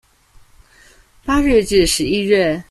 [1.25, 2.59] 八月至十一月